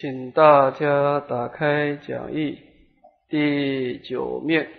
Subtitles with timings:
[0.00, 2.58] 请大家打开讲义
[3.28, 4.70] 第九面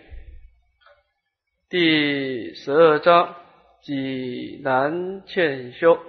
[1.70, 3.36] 第十二章
[3.84, 6.00] 济南欠修。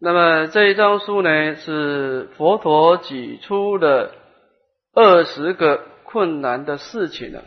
[0.00, 4.12] 那么这一章书呢，是佛陀举出了
[4.92, 7.38] 二十个困难的事情呢，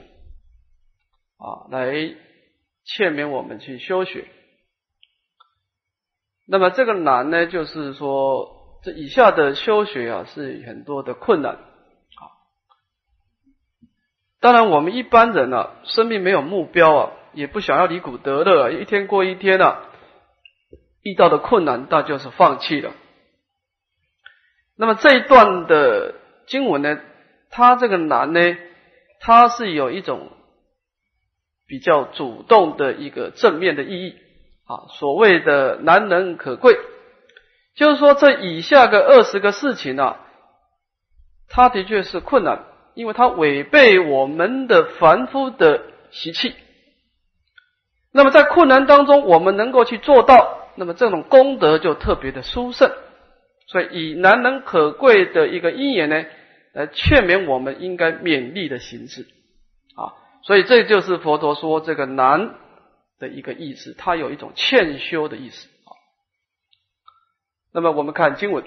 [1.36, 2.16] 啊，来
[2.86, 4.26] 劝勉我们去修学。
[6.48, 8.55] 那么这个难呢，就是说。
[8.86, 12.24] 这以下的修学啊，是很多的困难啊。
[14.40, 19.90] 当然，我们一般人啊，生命没有目标啊，也不想要离苦得乐，一天过一天啊，
[21.02, 22.92] 遇到的困难，那就是放弃了。
[24.78, 26.14] 那么这一段的
[26.46, 27.00] 经文呢，
[27.50, 28.40] 它这个难呢，
[29.20, 30.30] 它是有一种
[31.66, 34.16] 比较主动的一个正面的意义
[34.66, 36.78] 啊，所谓的难能可贵。
[37.76, 40.18] 就是说，这以下个二十个事情啊，
[41.50, 46.56] 它的确是困难，因为它违背我们的凡夫的习气。
[48.14, 52.90] 那么在困难当中，我们能够去做到，那么这种功德就特别的殊胜。
[53.68, 56.24] 所以以难能可贵的一个因缘呢，
[56.72, 59.28] 来劝勉我们应该勉励的形式
[59.96, 60.14] 啊。
[60.44, 62.56] 所以这就是佛陀说这个难
[63.20, 65.68] 的一个意思，它有一种欠修的意思。
[67.76, 68.64] 那么我们看经文，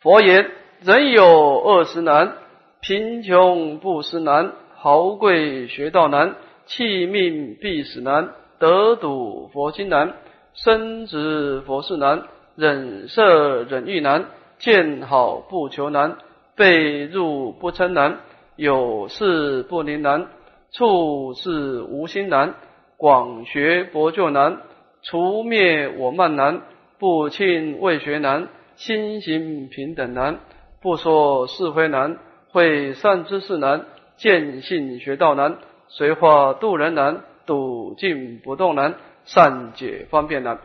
[0.00, 2.38] 佛言：人有二十难，
[2.80, 10.14] 贫穷不思难，豪贵学道难，弃命必死难，得度佛心难，
[10.54, 12.22] 生执佛事难，
[12.56, 14.24] 忍色忍欲难，
[14.58, 16.16] 见好不求难，
[16.56, 18.20] 被入不称难，
[18.56, 20.28] 有事不临难，
[20.72, 22.54] 处事无心难，
[22.96, 24.62] 广学博就难，
[25.02, 26.62] 除灭我慢难。
[27.00, 30.38] 不亲未学难，心行平等难，
[30.82, 32.18] 不说是非难，
[32.50, 33.86] 会善知识难，
[34.18, 35.56] 见性学道难，
[35.88, 40.60] 随化度人难，笃静不动难，善解方便难。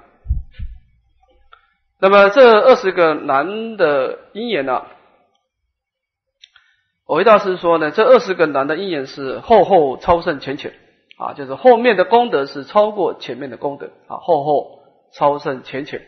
[2.02, 4.84] 那么这二十个难的因缘呢？
[7.08, 10.74] 我为大师说呢，这二十个难的因缘是后后超胜前前
[11.18, 14.82] 啊，就是后面的功德是超过前面的功德啊，后后
[15.14, 16.02] 超胜前前。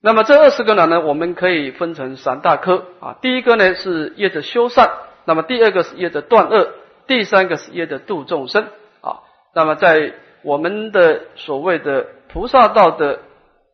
[0.00, 3.16] 那么这二十个呢，我们可以分成三大科啊。
[3.20, 4.90] 第一个呢是业着修善，
[5.24, 6.72] 那么第二个是业着断恶，
[7.06, 8.68] 第三个是业着度众生
[9.00, 9.20] 啊。
[9.54, 13.18] 那么在我们的所谓的菩萨道的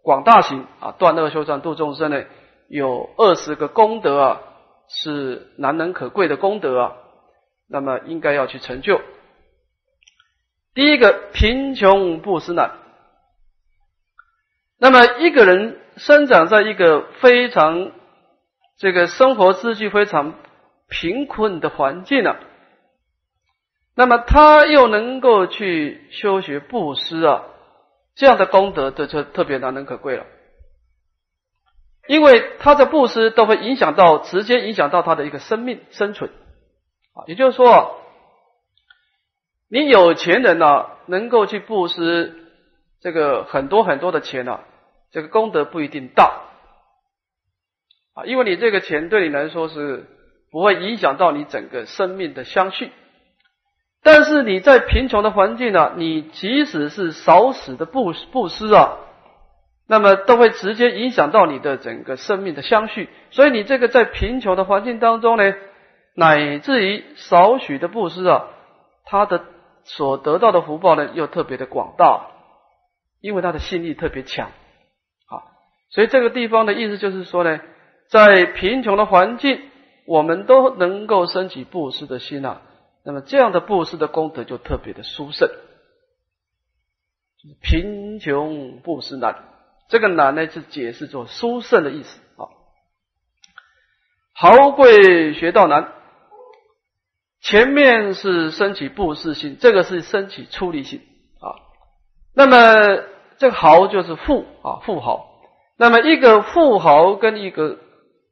[0.02, 2.24] 广大行啊，断恶修善度众生呢，
[2.68, 4.40] 有二十个功德啊，
[4.88, 6.92] 是难能可贵的功德啊。
[7.68, 9.00] 那么应该要去成就。
[10.74, 12.72] 第一个贫穷不思难，
[14.78, 15.80] 那么一个人。
[15.96, 17.92] 生长在一个非常
[18.78, 20.34] 这个生活秩序非常
[20.88, 22.36] 贫困的环境啊，
[23.94, 27.44] 那么他又能够去修学布施啊，
[28.16, 30.26] 这样的功德这就特别难能可贵了，
[32.08, 36.28] 因为他的布施都会影响到直接影响到他的一个生命生存
[37.14, 38.00] 啊，也就是说，
[39.68, 42.43] 你有钱人呢，能够去布施
[43.04, 44.58] 这个很多很多的钱呢。
[45.12, 46.40] 这个功德不一定大
[48.14, 50.06] 啊，因为你这个钱对你来说是
[50.50, 52.90] 不会影响到你整个生命的相续，
[54.02, 58.96] 但是你在贫穷的环境呢，你即使是少死的布布施啊，
[59.86, 65.54] 那么都会直接影响到你的整个生命的相续，所以你这个在贫穷的环境当中呢，
[66.16, 68.46] 乃至于少许的布施啊，
[69.04, 69.44] 他的
[69.84, 72.26] 所得到的福报呢又特别的广大，
[73.24, 74.48] 因为他的心力特别强。
[74.48, 75.48] 啊
[75.88, 77.58] 所以这个地方的意思就是说呢，
[78.08, 79.62] 在贫穷的环境，
[80.06, 82.60] 我们都能够升起布施的心啊，
[83.02, 85.48] 那么这样的布施的功德就特别的殊胜。
[87.62, 89.36] 贫穷布施难，
[89.88, 92.44] 这个难呢是解释作殊胜的意思啊。
[94.34, 95.92] 豪贵学道难，
[97.40, 101.00] 前面是升起布施心，这个是升起出离心
[101.40, 101.56] 啊。
[102.34, 105.30] 那么这个豪就是富啊，富豪。
[105.76, 107.78] 那么一个富豪跟一个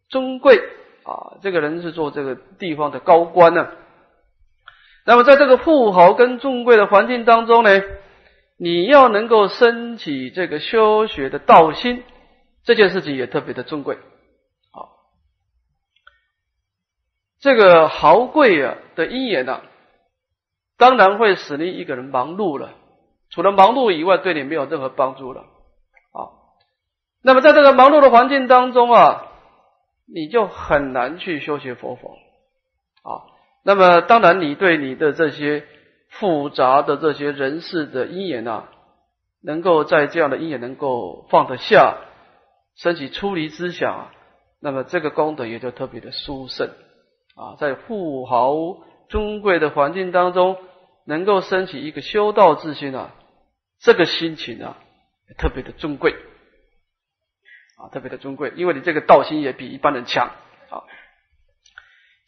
[0.09, 0.59] 尊贵
[1.05, 3.69] 啊，这个人是做这个地方的高官呢。
[5.05, 7.83] 那么在这个富豪跟尊贵的环境当中呢，
[8.57, 12.05] 你要能够升起这个修学的道心，
[12.63, 13.99] 这件事情也特别的尊贵。
[14.71, 14.91] 好，
[17.41, 19.63] 这个豪贵啊的因缘呢，
[20.79, 22.71] 当然会使你一个人忙碌了，
[23.33, 26.31] 除了忙碌以外，对你没有任何帮助了啊。
[27.23, 29.27] 那么在这个忙碌的环境当中啊，
[30.07, 32.03] 你就很难去修学佛法
[33.03, 33.25] 啊。
[33.65, 35.65] 那么当然，你对你的这些
[36.09, 38.69] 复杂的这些人事的因缘啊，
[39.43, 41.97] 能够在这样的因缘能够放得下，
[42.77, 44.11] 升起出离之想，
[44.61, 46.69] 那么这个功德也就特别的殊胜
[47.35, 47.57] 啊。
[47.59, 48.55] 在富豪
[49.09, 50.59] 尊贵的环境当中，
[51.07, 53.15] 能够升起一个修道之心啊，
[53.83, 54.79] 这个心情啊，
[55.37, 56.15] 特别的尊贵。
[57.77, 60.29] 啊，特别的尊贵，因为你这个道心也比一般人强
[60.71, 60.85] 啊。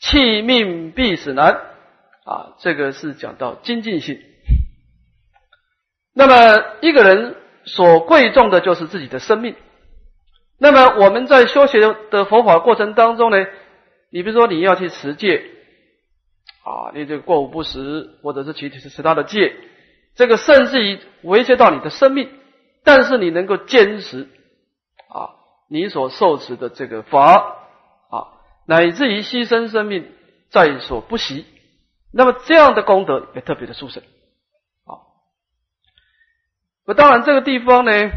[0.01, 1.55] 弃命必死难
[2.25, 4.21] 啊，这个是讲到精进性。
[6.13, 9.55] 那么一个人所贵重的就是自己的生命。
[10.59, 11.81] 那么我们在修学
[12.11, 13.47] 的佛法过程当中呢，
[14.11, 15.51] 你比如说你要去持戒
[16.65, 19.55] 啊，你这个过午不食，或者是其其其他的戒，
[20.15, 22.31] 这个甚至于威胁到你的生命，
[22.85, 24.29] 但是你能够坚持
[25.09, 25.31] 啊。
[25.69, 27.57] 你所受持的这个法
[28.11, 28.29] 啊，
[28.67, 30.13] 乃至于牺牲生命
[30.51, 31.47] 在所不惜，
[32.13, 34.03] 那么这样的功德也特别的殊胜
[34.85, 35.03] 啊。
[36.87, 38.11] 那当然，这个地方呢，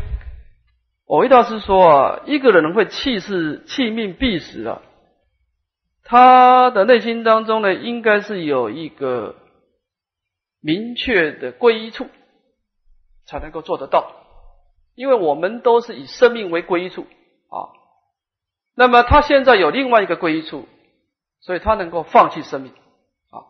[1.08, 4.82] 我一道是说啊，一个人会弃世弃命必死啊，
[6.04, 9.36] 他的内心当中呢，应该是有一个
[10.60, 12.08] 明确的归依处，
[13.26, 14.12] 才能够做得到，
[14.96, 17.04] 因为我们都是以生命为归依处。
[17.50, 17.72] 啊，
[18.76, 20.68] 那么他现在有另外一个归处，
[21.40, 22.74] 所以他能够放弃生命
[23.30, 23.46] 啊。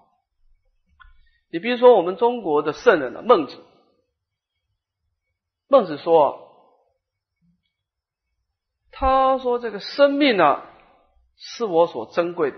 [1.52, 3.58] 你比如说我们中国的圣人呢，孟子，
[5.68, 6.44] 孟子说，
[8.92, 10.62] 他说这个生命呢
[11.36, 12.58] 是我所珍贵的，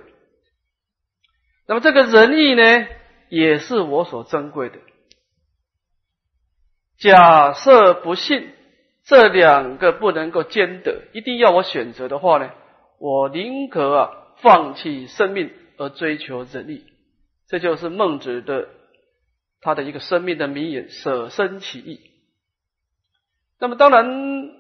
[1.68, 2.88] 那么这个仁义呢
[3.30, 4.76] 也是我所珍贵的。
[6.98, 8.52] 假设不信。
[9.06, 12.52] 这两个不能够兼得，一定要我选择的话呢，
[13.00, 16.84] 我宁可啊放弃生命而追求仁义，
[17.48, 18.68] 这就是孟子的
[19.62, 22.02] 他的一个生命的名言：舍生取义。
[23.60, 24.52] 那么当然，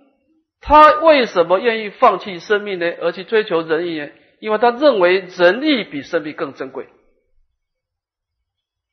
[0.61, 2.91] 他为什么愿意放弃生命呢？
[3.01, 4.09] 而去追求仁义呢？
[4.39, 6.87] 因为他认为仁义比生命更珍贵。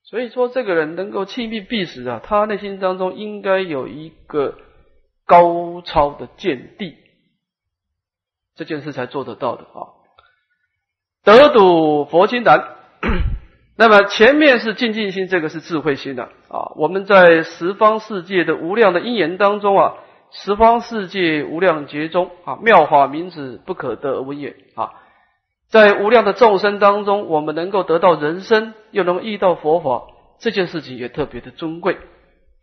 [0.09, 4.57] 所以说，这个人能够弃命必死啊，他内心当中应该有一个。
[5.29, 6.95] 高超的见地，
[8.55, 9.91] 这件事才做得到的啊！
[11.25, 12.77] 得睹佛经难，
[13.77, 16.71] 那么前面是静静心，这个是智慧心的啊。
[16.77, 19.95] 我们在十方世界的无量的因缘当中啊，
[20.31, 24.93] 十方世界无量劫中啊，妙法名字不可得而闻也啊。
[25.69, 30.07] 在无量的众生当中，我们能够得到人生，又能遇到佛法，
[30.39, 31.99] 这件事情也特别的尊贵。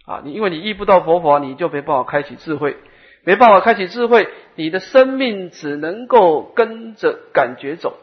[0.05, 2.77] 啊，你因为你遇不到佛法，你就没办法开启智慧，
[3.23, 7.97] 没办法开启智慧，你的生命只能够跟着感觉走，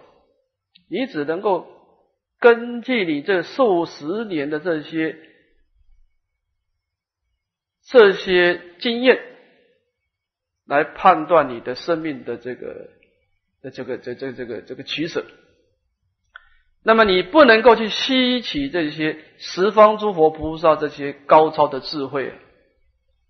[0.89, 1.67] 你只能够
[2.39, 5.17] 根据你这数十年的这些
[7.87, 9.19] 这些经验
[10.67, 12.89] 来判断你的生命的这个
[13.63, 15.25] 的这个这这这个这个取舍。
[16.83, 22.33] 那么你不能够去吸取这些十方诸佛菩萨这些高超的智慧，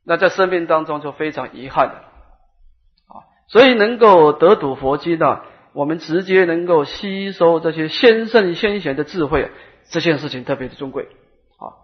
[0.04, 3.26] 那在生命当中就非常遗憾的啊。
[3.48, 5.40] 所以能够得睹佛经呢，
[5.72, 9.50] 我们直接能够吸收这些先圣先贤的智慧，
[9.90, 11.08] 这件事情特别的尊贵
[11.58, 11.74] 啊。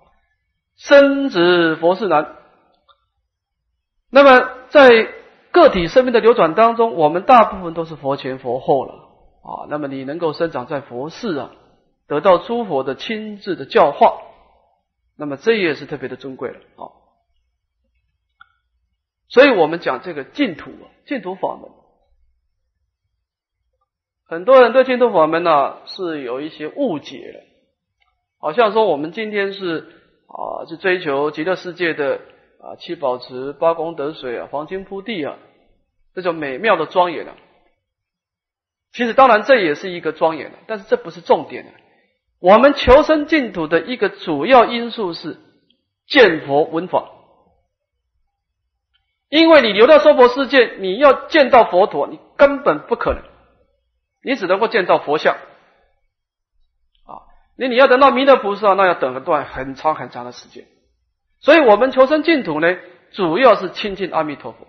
[0.77, 2.37] 生子佛事难。
[4.09, 5.09] 那么在
[5.57, 8.93] 个体生命的流转当中，我们大部分都是佛前佛后了。
[9.43, 11.53] 啊，那么你能够生长在佛寺啊，
[12.09, 14.21] 得到诸佛的亲自的教化，
[15.17, 16.91] 那么这也是特别的尊贵了啊。
[19.29, 21.71] 所以我们讲这个净土啊，净土法门，
[24.27, 27.41] 很多人对净土法门呢是有一些误解的，
[28.41, 29.87] 好像说我们今天是
[30.27, 32.21] 啊，是追求极乐世界的
[32.61, 35.39] 啊七宝池、八功德水啊、黄金铺地啊，
[36.17, 37.37] 这种美妙的庄严啊。
[38.93, 41.71] 其实，当然这也是一个庄严的，但是这不是重点的。
[42.41, 45.39] 我们求生净土的一个主要因素是
[46.07, 47.11] 见佛闻法，
[49.29, 53.23] 因为你留到娑婆世界，你要见到佛陀，你根本不可能，
[54.23, 55.35] 你只能够见到佛像
[57.05, 57.29] 啊。
[57.59, 60.67] 你你要等到弥勒菩萨，那要等一段很长很长的时间。
[61.41, 62.79] 所以我们求生净土呢，
[63.11, 64.67] 主要是亲近阿弥陀佛。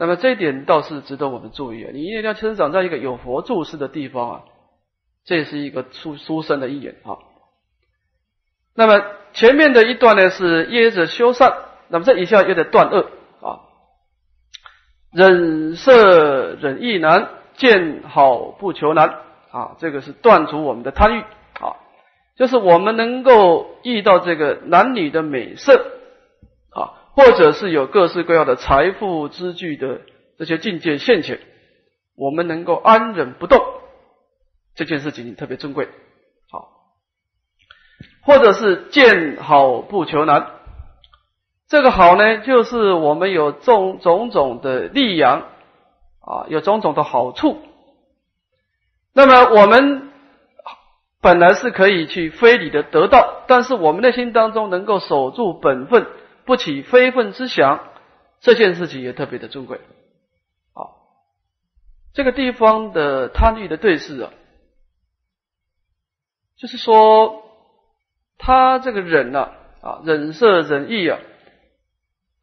[0.00, 1.90] 那么这一点倒是值得我们注意啊！
[1.92, 4.40] 你一定要生长在一个有佛住世的地方啊，
[5.26, 7.18] 这是一个殊殊胜的一眼啊。
[8.74, 9.04] 那么
[9.34, 11.52] 前面的一段呢是耶者修善，
[11.88, 13.10] 那么这一下又得断恶
[13.42, 13.60] 啊。
[15.12, 19.18] 忍色忍意难，见好不求难
[19.50, 19.76] 啊！
[19.80, 21.20] 这个是断除我们的贪欲
[21.60, 21.76] 啊，
[22.36, 25.84] 就是我们能够遇到这个男女的美色，
[27.20, 30.00] 或者是有各式各样的财富之具的
[30.38, 31.38] 这些境界现前，
[32.16, 33.60] 我们能够安忍不动，
[34.74, 35.90] 这件事情特别珍贵。
[36.50, 36.70] 好，
[38.22, 40.46] 或者是见好不求难。
[41.68, 45.40] 这个好呢，就是我们有种种种的利养
[46.20, 47.60] 啊，有种种的好处。
[49.12, 50.10] 那么我们
[51.20, 56.06] 本来是可以去非礼的得到，但是我们内心当中能够守住本分，
[56.50, 57.78] 不起非分之想，
[58.40, 59.78] 这件事情也特别的尊贵。
[60.74, 60.90] 啊，
[62.12, 64.32] 这个地方的贪欲的对视啊，
[66.56, 67.44] 就是说
[68.36, 71.20] 他这个忍啊，啊忍色忍意啊。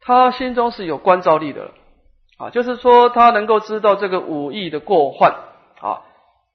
[0.00, 1.72] 他心中是有关照力的
[2.38, 5.32] 啊，就是说他能够知道这个武艺的过患
[5.82, 6.00] 啊，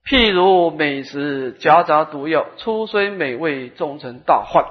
[0.03, 4.65] 譬如美食夹杂毒药，初虽美味，终成大患。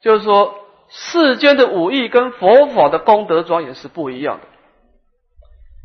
[0.00, 0.54] 就是说
[0.90, 4.46] 世间的武艺跟佛法的功德庄严是不一样的。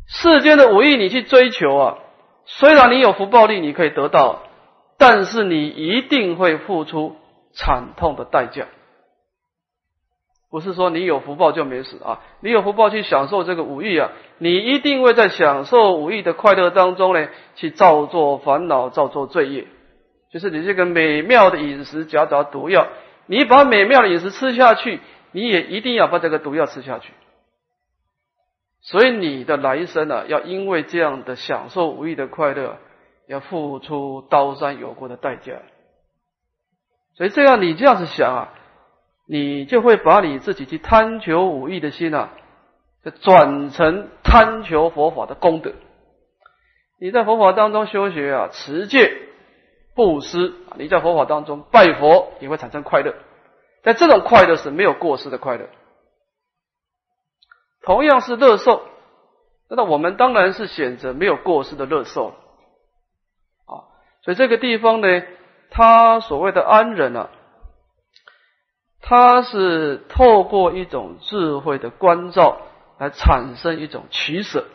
[0.08, 1.98] 世间的武艺你去追求啊，
[2.44, 4.42] 虽然你有福报力，你可以得到，
[4.98, 7.16] 但是你一定会付出
[7.52, 8.66] 惨痛的代价。
[10.48, 12.20] 不是说你有福报就没事啊！
[12.40, 19.66] 你有福报去享受这个五欲啊，你一定会在享受五欲的快乐当中呢，去造作烦恼、造作罪业。
[20.32, 22.86] 就是你这个美妙的饮食夹杂毒药，
[23.26, 25.00] 你把美妙的饮食吃下去，
[25.32, 27.12] 你也一定要把这个毒药吃下去。
[28.80, 32.78] 所以你的来生啊，要因为这样的享受五欲的快乐，
[33.26, 35.54] 要付出刀山有过的代价。
[37.14, 38.52] 所以这样，你这样子想啊。
[39.28, 42.30] 你就会把你自己去贪求武艺的心啊，
[43.04, 45.72] 就转成贪求佛法的功德。
[47.00, 49.12] 你在佛法当中修学啊，持戒、
[49.96, 53.14] 布施，你在佛法当中拜佛也会产生快乐，
[53.82, 55.68] 但这种快乐是没有过失的快乐。
[57.82, 58.82] 同样是乐受，
[59.68, 62.34] 那我们当然是选择没有过失的乐受
[63.64, 63.90] 啊。
[64.22, 65.22] 所以这个地方呢，
[65.70, 67.30] 他所谓的安忍啊。
[69.08, 72.60] 他是透过一种智慧的关照
[72.98, 74.66] 来产生一种取舍，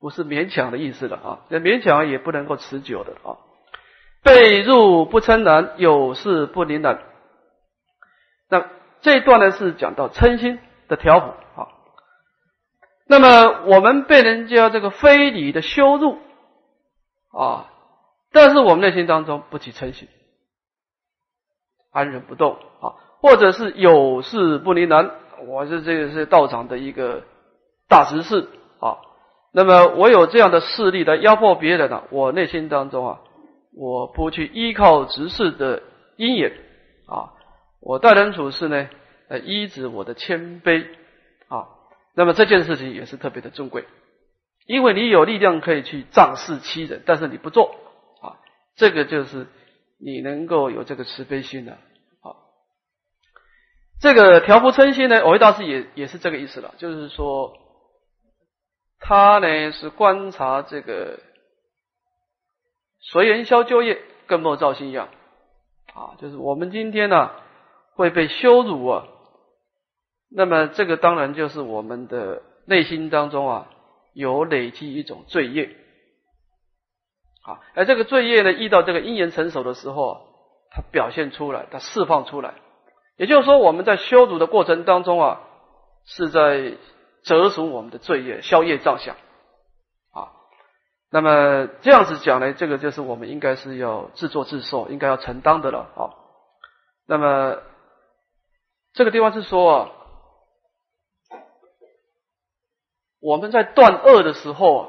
[0.00, 1.40] 不是勉强的意思了啊！
[1.48, 3.38] 那勉强也不能够持久的啊。
[4.22, 7.02] 被入不称难，有事不临难。
[8.48, 8.64] 那
[9.00, 11.26] 这一段呢是讲到嗔心的调伏
[11.60, 11.68] 啊。
[13.06, 16.18] 那么我们被人家这个非礼的羞辱
[17.32, 17.70] 啊，
[18.32, 20.08] 但是我们内心当中不起嗔心。
[21.90, 25.10] 安忍不动啊，或者是有事不离难。
[25.46, 27.24] 我是这个是道场的一个
[27.88, 28.48] 大执事。
[29.52, 33.20] 那么我有这样的势力来压迫别人呢，我内心当中啊，
[33.74, 35.82] 我不去依靠执事的
[36.16, 36.52] 因缘
[37.06, 37.32] 啊，
[37.80, 38.88] 我待人处事呢，
[39.28, 40.86] 呃，依止我的谦卑
[41.48, 41.68] 啊。
[42.14, 43.84] 那么这件事情也是特别的珍贵，
[44.66, 47.74] 因为你有力量可以去仗势欺人，但是你不做
[48.22, 48.38] 啊，
[48.76, 49.46] 这个就是。
[50.00, 52.38] 你能够有这个慈悲心的，啊，
[54.00, 57.52] 这个调伏嗔心呢，我维大师也也是这个意思了，就是说，
[59.00, 61.20] 他呢是观察这个
[63.00, 65.08] 随缘消旧业，更莫造新样，
[65.94, 67.30] 啊，就是我们今天呢
[67.94, 69.06] 会被羞辱啊，
[70.30, 73.70] 那么这个当然就是我们的内心当中啊
[74.12, 75.76] 有累积一种罪业。
[77.42, 80.20] 啊，而这个罪业呢，遇到这个因缘成熟的时候，
[80.70, 82.52] 它表现出来，它释放出来。
[83.16, 85.40] 也就是说，我们在羞辱的过程当中啊，
[86.04, 86.74] 是在
[87.28, 89.14] 折除我们的罪业，消业障相。
[90.12, 90.32] 啊，
[91.10, 95.80] 那么这样子讲呢，这个就是我们应该是要自作自受，应该要承担的了。
[95.80, 96.00] 啊，
[97.06, 97.58] 那么
[98.94, 99.90] 这个地方是说啊，
[103.20, 104.88] 我们在断恶的时候啊。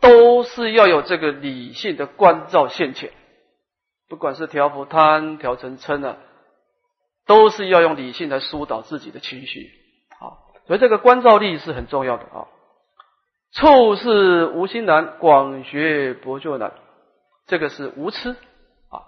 [0.00, 3.10] 都是要有这个理性的关照现前，
[4.06, 6.18] 不管是调伏贪、调成嗔啊，
[7.24, 9.70] 都是要用理性来疏导自己的情绪。
[10.66, 12.46] 所以这个关照力是很重要的啊。
[13.52, 16.72] 处事无心难，广学博就难，
[17.46, 18.30] 这个是无痴
[18.90, 19.06] 啊。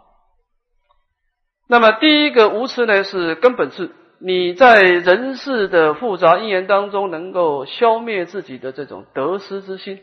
[1.68, 10.00] 那么第一个无痴呢，是根本是你在人世的复杂因缘当中，能够消灭自己的这种得失之心。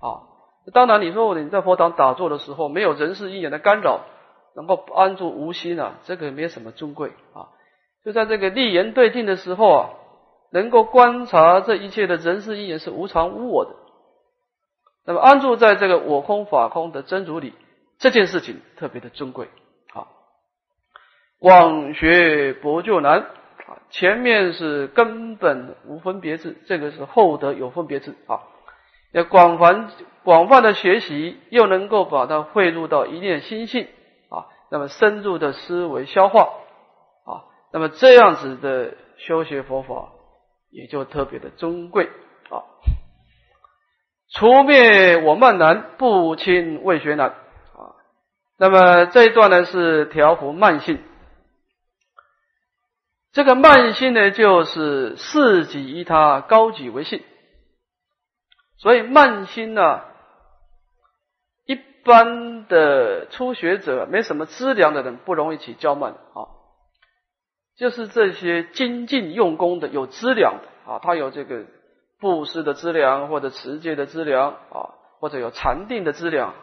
[0.00, 0.24] 啊，
[0.72, 4.00] 当然，你说你在佛堂打坐的时候，没有人事因缘的干扰，
[4.56, 7.48] 能够安住无心啊，这个没什么尊贵啊。
[8.04, 9.90] 就在这个立言对境的时候啊，
[10.50, 13.72] 能够观察这一切的人事因缘是无常无我的，
[15.04, 17.52] 那么安住在这个我空法空的真如里，
[17.98, 19.48] 这件事情特别的尊贵。
[19.92, 20.08] 好，
[21.38, 28.40] 广学博就难啊，前面是根本无分别智，这个是后得有分别智啊。
[29.12, 29.90] 要广泛
[30.24, 33.86] 广泛的学习，又能够把它汇入到一念心性
[34.30, 36.50] 啊，那么深入的思维消化
[37.24, 40.12] 啊，那么这样子的修学佛法。
[40.70, 42.10] 也就特别的尊贵
[42.50, 42.62] 啊！
[44.30, 47.96] 除灭我慢难，不轻未学难啊。
[48.58, 51.02] 那么这一段呢是调伏慢性，
[53.32, 57.22] 这个慢性呢就是四己依他，高己为性。
[58.76, 60.02] 所以慢心呢，
[61.64, 66.57] 一般的初学者没什么资粮的人不容易起骄慢啊。
[67.78, 71.64] 就是这些精进用功的、有资粮的啊，他有这个
[72.18, 76.54] 布施的资粮，或者持戒的资粮啊，或者有禅定的资粮。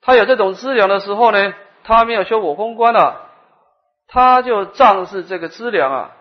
[0.00, 1.52] 他有这种资粮的时候呢，
[1.82, 3.28] 他没有修我空观了，
[4.06, 6.16] 他就仗势这个资粮啊，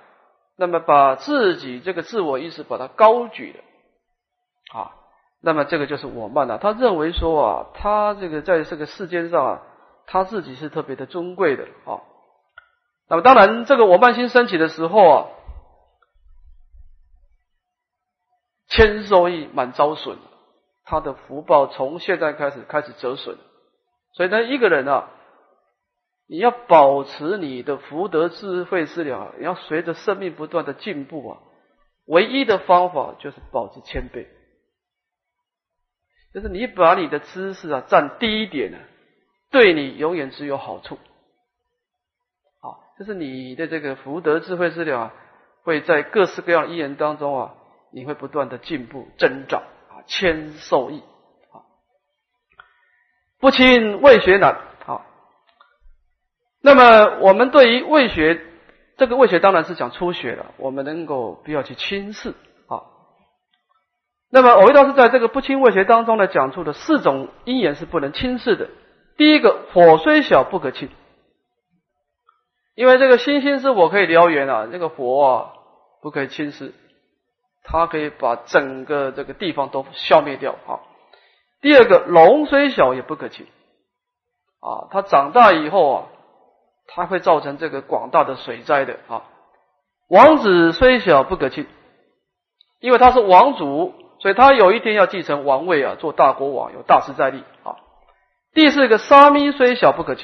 [0.57, 4.91] 那么把自己这个自我意识把它高举了啊，
[5.39, 6.57] 那么这个就是我慢了。
[6.57, 9.61] 他认为说啊，他这个在这个世间上啊，
[10.07, 12.01] 他自己是特别的尊贵的啊。
[13.09, 15.27] 那么当然，这个我慢心升起的时候啊，
[18.67, 20.17] 千受益满遭损，
[20.83, 23.37] 他的福报从现在开始开始折损。
[24.13, 25.09] 所以呢，一个人啊，
[26.27, 31.39] 你要保持你的福德智慧资粮，你要随着生命不断的进步啊，
[32.05, 34.27] 唯一的方法就是保持谦卑，
[36.33, 38.77] 就是你把你的知识啊占低一点呢，
[39.51, 40.97] 对你永远只有好处。
[42.99, 45.11] 就是你的这个福德智慧资料，
[45.63, 47.53] 会在各式各样因缘当中啊，
[47.91, 51.65] 你会不断的进步增长啊，千受益啊，
[53.39, 55.01] 不轻未学难啊。
[56.61, 58.39] 那么我们对于未学，
[58.97, 62.29] 这个未学当然是讲初学了，我们能够不要去轻视
[62.67, 62.83] 啊。
[64.29, 68.69] 那么偶一道是在这个不轻未学当中呢，讲出的四种因缘是不能轻视的。
[69.17, 70.89] 第一个，火虽小不可轻。
[72.75, 75.53] 因为这个星星是我可以燎原啊，这个火啊
[76.01, 76.73] 不可以轻视，
[77.63, 80.79] 它可以把整个这个地方都消灭掉啊。
[81.61, 83.45] 第二个，龙虽小也不可轻
[84.59, 86.05] 啊，它长大以后啊，
[86.87, 89.23] 它会造成这个广大的水灾的啊。
[90.09, 91.65] 王子虽小不可轻，
[92.79, 97.77] 因为他是王族，所以他有一天要继承王位啊，做大国王，有大事在立啊。
[98.53, 100.15] 第四个，沙弥虽小不可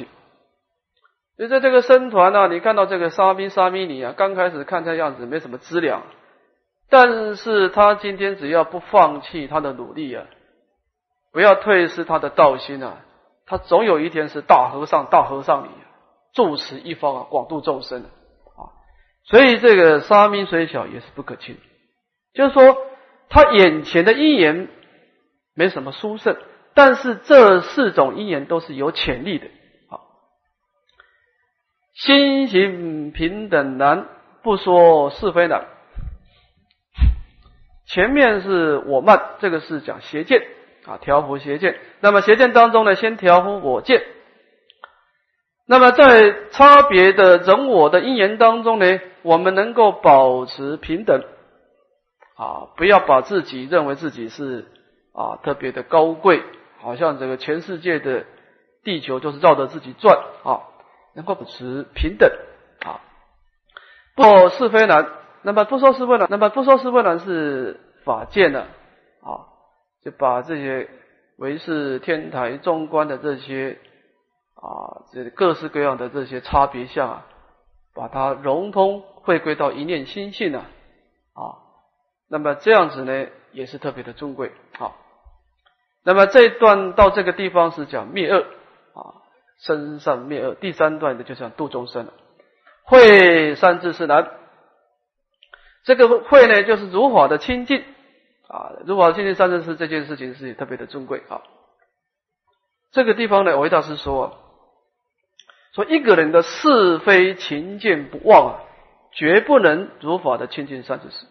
[1.39, 6.03] 就在这个僧团呢，你看到这个沙弥沙弥尼啊，刚开始看这样子没什么资粮，
[6.89, 10.25] 但是他今天只要不放弃他的努力啊，
[11.31, 12.97] 不要退失他的道心啊，
[13.45, 15.69] 他总有一天是大和尚大和尚里
[16.33, 18.75] 住持一方啊，广度众生啊。
[19.23, 21.55] 所以这个沙弥虽小也是不可轻，
[22.33, 22.75] 就是说
[23.29, 24.67] 他眼前的因缘
[25.55, 26.35] 没什么殊胜，
[26.73, 29.47] 但是这四种因缘都是有潜力的。
[32.05, 34.07] 心行平等难，
[34.41, 35.65] 不说是非难。
[37.85, 40.41] 前面是我慢，这个是讲邪见
[40.85, 41.77] 啊，调伏邪见。
[41.99, 44.01] 那么邪见当中呢，先调伏我见。
[45.67, 51.21] 那么在差别的人我的因缘当中呢，我们能够保持平等
[52.37, 54.67] 啊，不要把自己认为自己是
[55.11, 56.43] 啊特别的高贵，
[56.79, 58.25] 好像这个全世界的
[58.85, 60.61] 地球就是绕着自己转啊。
[61.13, 62.29] 能够保持平等
[62.85, 63.01] 啊，
[64.15, 65.07] 不是非难。
[65.41, 68.65] 那么不说是非难，那么不说是非难是法界呢
[69.21, 69.47] 啊，
[70.03, 70.89] 就把这些
[71.37, 73.79] 唯是天台中观的这些
[74.55, 77.25] 啊，这各式各样的这些差别相啊，
[77.95, 80.59] 把它融通汇归到一念心性呢
[81.33, 81.55] 啊。
[82.29, 84.91] 那么这样子呢，也是特别的尊贵啊。
[86.03, 88.45] 那么这一段到这个地方是讲灭恶
[89.59, 89.61] 啊。
[89.61, 92.13] 生善灭恶，第三段的就像度众生了。
[92.83, 94.31] 会三智是难，
[95.83, 97.83] 这个会呢，就是如法的清净
[98.47, 101.43] 啊，如法清净三智是这件事情是特别的尊贵啊。
[102.91, 104.37] 这个地方呢，维大师说，
[105.73, 108.63] 说一个人的是非情见不忘啊，
[109.11, 111.25] 绝不能如法的清净三智是。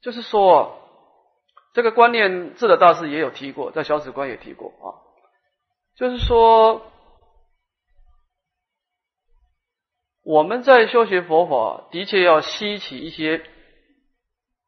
[0.00, 0.78] 就是说，
[1.74, 5.04] 这个观念智德大师也有提过，在小史观也提过啊。
[5.98, 6.92] 就是说，
[10.22, 13.42] 我们在修学佛法，的确要吸取一些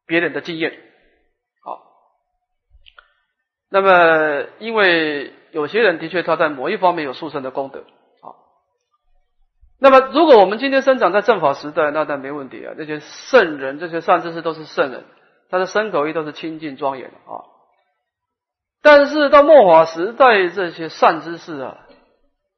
[0.05, 0.73] 别人的经验。
[1.63, 1.81] 好，
[3.69, 7.85] 那么因为有些人的确他在某一方面有殊胜的功德。
[8.21, 8.35] 好，
[9.79, 12.73] 那么如果我们今天生长在正法时代，那倒没问题啊。
[12.75, 15.05] 这些圣人、这些善知识都是圣人，
[15.49, 17.47] 他的身口意都是清净庄严的啊。
[18.81, 21.77] 但是到末法时代，这些善知识啊。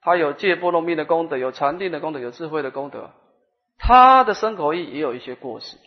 [0.06, 3.12] 他有戒波罗蜜的功德，有禅定的功德，有智慧的功德，
[3.78, 5.78] 他的身口意也有一些过失。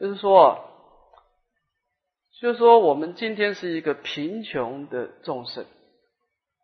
[0.00, 0.68] 就是说，
[2.40, 5.64] 就是说，我们今天是一个贫穷的众生，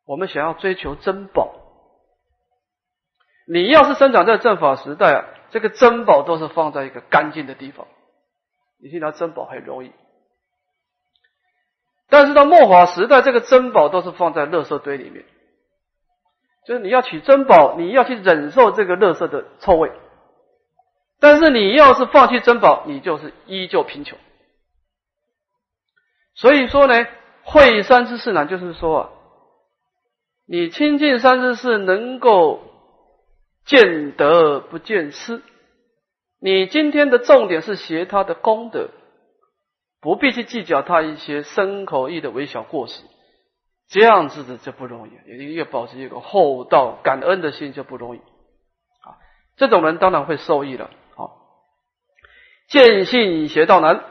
[0.07, 1.55] 我们想要追求珍宝。
[3.47, 7.87] 你要是生长在正法时代啊，这个珍宝都是放在一个干净的地方，
[8.83, 9.93] 你去拿珍宝很容易。
[12.13, 15.25] 但是到末法时代，这个珍宝都是放在垃圾堆里面，
[16.67, 19.91] 就是你要取珍宝，你要去忍受这个垃圾的臭味。
[21.21, 24.19] 但是你要是放弃珍宝，你就是依旧贫穷。
[26.35, 27.07] 所以说呢，
[27.45, 29.09] 会三知四难，就是说啊，
[30.47, 32.61] 你亲近三知四，能够
[33.65, 35.41] 见得不见失。
[36.43, 38.91] 你今天的重点是学他的功德。
[40.03, 43.05] 不必去计较他一些身口意的微小过失，
[43.89, 45.13] 这样子的就不容易。
[45.31, 49.15] 也要保持一个厚道感恩的心就不容易啊。
[49.57, 50.91] 这种人当然会受益了。
[51.15, 51.37] 好，
[52.69, 54.03] 见性学道难。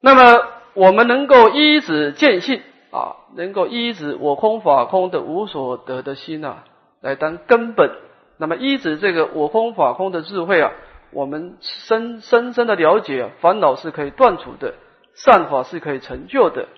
[0.00, 6.62] 那么我们能够依止见性啊，能够依止我空法空的无所得的心啊，
[7.00, 7.90] 来当根本。
[8.38, 10.70] 那么依止这个我空法空的智慧啊。
[11.10, 14.74] 我们深深深的了解，烦恼是可以断除的，
[15.14, 16.68] 善法是可以成就的。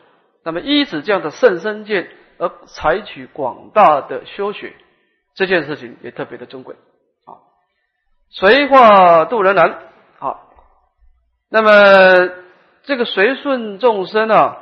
[0.45, 4.73] 那么依止这样的圣身见而采取广大的修学，
[5.35, 6.77] 这件事情也特别的珍贵
[7.25, 7.43] 啊。
[8.31, 9.79] 随化度人难
[10.21, 10.38] 啊。
[11.51, 12.33] 那么
[12.85, 14.59] 这个随顺众生啊，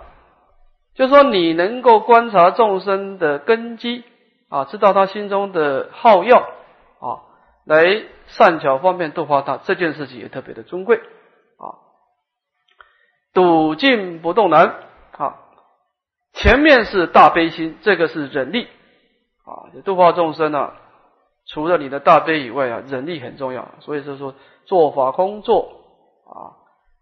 [0.95, 4.03] 就说你能够观察众生的根基
[4.49, 7.23] 啊，知道他心中的好要啊，
[7.67, 8.03] 来。
[8.29, 11.77] 善巧方便度化他，这件事情也特别的尊贵啊。
[13.35, 14.75] 笃静不动难
[15.13, 15.41] 啊。
[16.35, 18.69] 前面是大悲心，这个是忍力
[19.45, 19.69] 啊。
[19.85, 20.75] 度化众生啊，
[21.47, 23.69] 除了你的大悲以外啊，忍力很重要。
[23.81, 24.35] 所以是说，
[24.67, 25.73] 做法空做
[26.27, 26.55] 啊，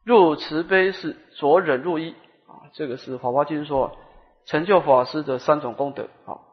[0.05, 2.13] 入慈悲是着忍入一
[2.47, 2.71] 啊。
[2.73, 3.97] 这个是《法华经》说，
[4.47, 6.46] 成就法师的三种功德啊。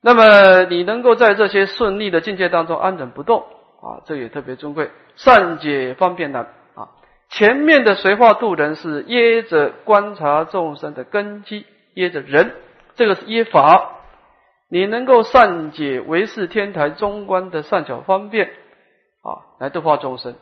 [0.00, 3.40] 那么你能够在这些顺利的境界当中安忍不动
[3.82, 4.90] 啊，这也特别尊贵。
[5.16, 6.90] 善解方便难啊，
[7.28, 12.54] 前面的随化度人是掖着观察众生的根基，掖着人，
[12.94, 13.96] 这个是掖法。
[14.70, 18.48] 你能够善解唯是天台中观的善巧方便
[19.22, 20.36] 啊，来度化众生，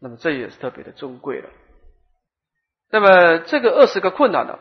[0.00, 1.48] 那么这也是特别的尊贵了。
[2.90, 4.58] 那么这个二十个困难呢？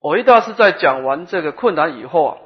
[0.00, 2.38] 我一大师在讲完这个困难以后啊，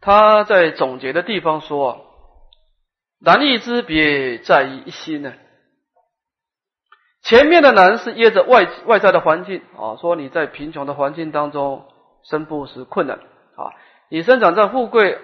[0.00, 1.98] 他在总结的地方说啊，
[3.20, 5.34] 难易之别在于一心呢。
[7.22, 11.86] 前面的难是掖着外外在的环境啊，说你在贫穷的环境当中
[12.22, 13.76] 生不是困难啊，
[14.08, 15.18] 你生长在富贵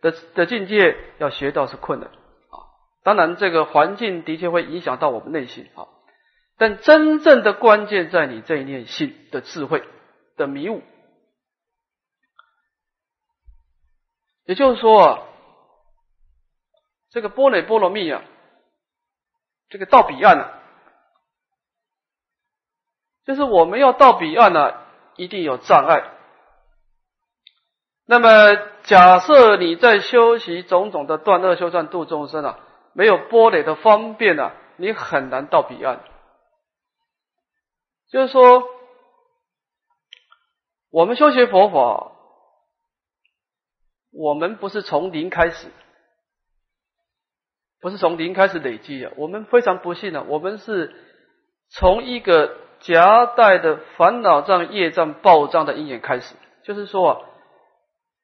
[0.00, 2.56] 的的境界要学到是困难啊。
[3.02, 5.88] 当然，这个环境的确会影响到我们内心啊，
[6.58, 9.82] 但真正的关键在你这一念心的智慧。
[10.36, 10.82] 的迷雾，
[14.44, 15.26] 也就是说，
[17.10, 18.22] 这个波雷波罗蜜啊，
[19.68, 20.62] 这个到彼岸啊，
[23.24, 24.74] 就是我们要到彼岸呢，
[25.16, 26.10] 一定有障碍。
[28.04, 32.58] 那么，假设你在修习种种的断恶修善度众生啊，
[32.94, 36.04] 没有波雷的方便啊，你很难到彼岸。
[38.08, 38.81] 就是说。
[40.92, 42.12] 我们修学佛法，
[44.12, 45.68] 我们不是从零开始，
[47.80, 49.10] 不是从零开始累积啊。
[49.16, 50.94] 我们非常不幸啊，我们是
[51.70, 56.34] 从一个夹带的烦恼障、业障暴障的因缘开始。
[56.62, 57.20] 就是说啊，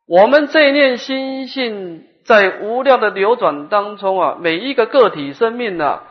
[0.06, 6.04] 我们这一念心性在无量的流转当中啊，每一个个体生命啊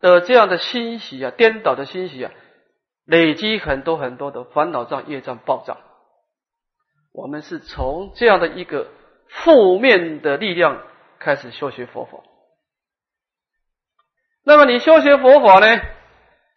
[0.00, 2.30] 的这样的欣喜啊、颠倒的欣喜啊，
[3.04, 5.76] 累积很多很多的烦恼障、业障暴障。
[7.16, 8.88] 我们是从这样的一个
[9.26, 10.82] 负面的力量
[11.18, 12.18] 开始修学佛法。
[14.44, 15.80] 那么你修学佛法呢？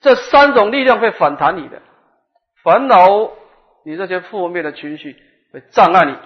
[0.02, 1.82] 这三种力量会反弹你的
[2.62, 3.32] 烦恼，
[3.86, 5.15] 你这些负面的情绪
[5.54, 6.17] 会障碍你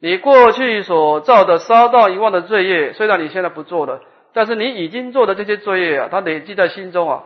[0.00, 4.00] 你过去所造的杀盗遗忘的罪业，虽然你现在不做了，
[4.32, 7.24] 但是你已经做的这些罪业啊，它累积在心中啊，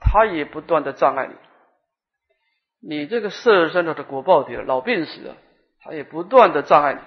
[0.00, 1.34] 它也不断的障碍你。
[2.88, 5.36] 你这个色身的的果报体老病死啊，
[5.80, 7.00] 他也不断的障碍你。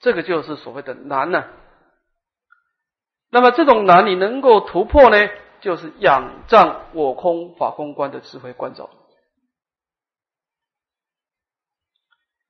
[0.00, 1.44] 这个就是所谓的难呢。
[3.30, 5.16] 那么这种难你能够突破呢，
[5.60, 8.90] 就是仰仗我空法空观的智慧观照。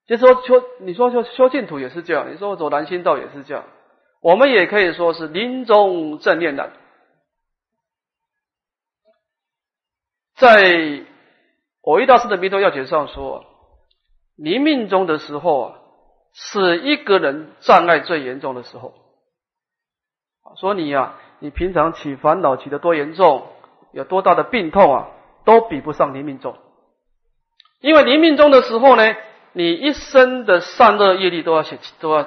[0.07, 3.65] 就说修，你说修修净土也是这样，你说走南心道也是这样，
[4.23, 6.73] 我们也可以说是临终正念难。
[10.37, 11.03] 在
[11.83, 13.45] 我一大师的弥陀要解上说，
[14.37, 15.79] 临命终的时候啊，
[16.33, 18.95] 是一个人障碍最严重的时候。
[20.57, 23.47] 说你呀，你平常起烦恼起的多严重，
[23.93, 25.09] 有多大的病痛啊，
[25.45, 26.57] 都比不上临命终。
[27.81, 29.15] 因为临命终的时候呢。
[29.55, 32.27] 你一生的善恶业力都要写，都要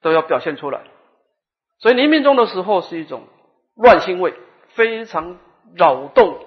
[0.00, 0.80] 都要表现出来，
[1.78, 3.24] 所以临命终的时候是一种
[3.74, 4.32] 乱心位，
[4.68, 5.36] 非常
[5.74, 6.38] 扰动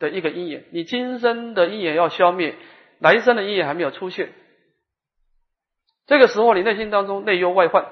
[0.00, 0.64] 的一个因缘。
[0.72, 2.56] 你今生的因缘要消灭，
[2.98, 4.32] 来生的因缘还没有出现，
[6.06, 7.86] 这个时候你内心当中内忧外患，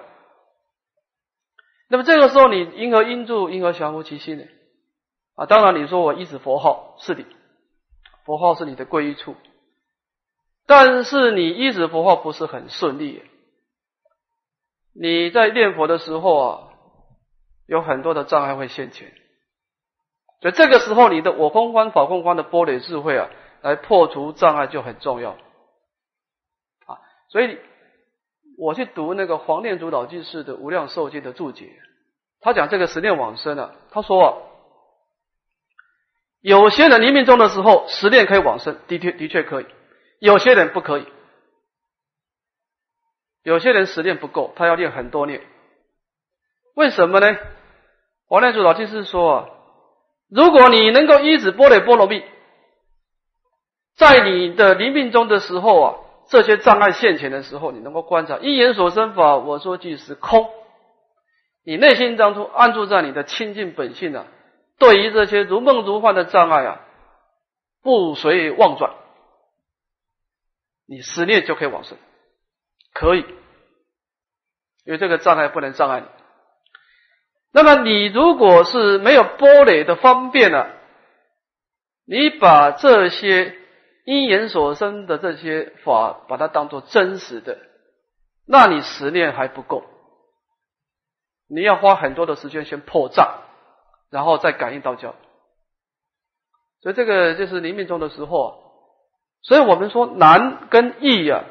[1.89, 4.45] 那么这个时候你因何因住，因何降伏其心呢？
[5.37, 7.25] 啊，当然你说我一直佛号是的，
[8.25, 9.37] 佛号是你的归依处。
[10.67, 13.23] 但是你一直佛号不是很顺利，
[14.93, 16.69] 你在念佛的时候啊，
[17.67, 19.15] 有很多的障碍会现前，
[20.41, 23.29] 所以这个时候你的我空观、法空观的波雷智慧啊，
[23.63, 25.33] 来破除障碍就很重要
[26.87, 26.99] 啊。
[27.29, 27.59] 所以
[28.57, 31.71] 我去读那个黄念祖老居士的《无量寿经》的注解，
[32.41, 34.45] 他讲这个十念往生啊，他说
[36.41, 39.67] 有些人临命终的时候十念可以往生，的确的确可以。
[40.21, 41.07] 有些人不可以，
[43.43, 45.43] 有些人实练不够，他要练很多念。
[46.75, 47.37] 为什么呢？
[48.27, 49.49] 黄念祖老居士说啊，
[50.31, 52.23] 如果你能够依止波罗波罗蜜，
[53.97, 55.95] 在你的临命中的时候啊，
[56.29, 60.51] 这些障碍现前的时候，你能够观察一言所生法，我说即是空。
[61.65, 64.27] 你内心当中安住在你的清净本性啊，
[64.79, 66.81] 对于这些如梦如幻的障碍啊，
[67.83, 68.95] 不随妄转。
[70.87, 71.99] 你思念就可以往生，
[72.95, 73.21] 可以，
[74.85, 76.07] 因为这个障碍不能障碍你。
[77.53, 80.67] 那么你如果是没有波雷的方便呢？
[82.05, 83.57] 你把这些
[84.05, 87.59] 因缘所生的这些法，把它当做真实的，
[88.47, 89.85] 那你十念还不够，
[91.49, 93.43] 你要花很多的时间先破障，
[94.11, 95.15] 然后再感应道教。
[96.81, 98.67] 所以这个就是临命终的时候。
[99.41, 101.45] 所以我们说难跟易呀，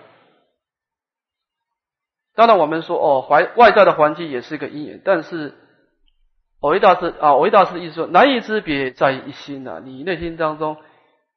[2.35, 5.55] 当然我们说哦，环外在的环境也是一个因缘，但是
[6.59, 10.77] 偶一大师啊，偶一大师的意思说难易之别在一心呐，你内心当中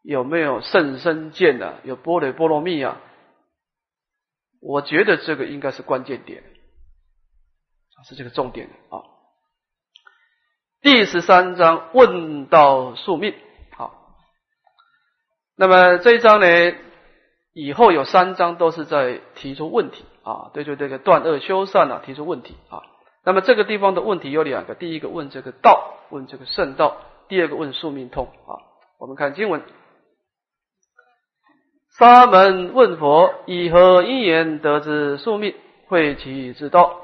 [0.03, 1.75] 有没有甚深见呐？
[1.85, 3.01] 有波雷波罗蜜啊？
[4.63, 6.43] 我觉得这个应该是关键点，
[8.05, 9.05] 是这个重点啊。
[10.83, 13.35] 第十三章问道宿命。
[13.73, 14.17] 好
[15.57, 16.47] 那么这一章呢，
[17.53, 22.81] 以后有三章都是在提出问题啊，对对这个断恶修善啊提出问题啊。
[23.25, 26.97] 那么这个地方的问题有两个，第一个问这个道，问这个圣道；
[27.29, 28.59] 第二个问宿命通啊。
[28.99, 29.63] 我们看经文：
[31.99, 35.55] 沙门问佛，以何因缘得知宿命，
[35.89, 37.01] 会其之道？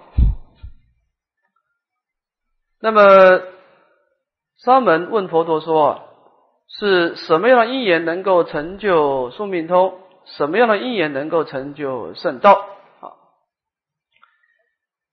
[2.80, 3.42] 那么
[4.58, 6.02] 沙门问佛陀说。
[6.68, 10.00] 是什么样的因缘能够成就宿命通？
[10.24, 12.66] 什么样的因缘能够成就圣道？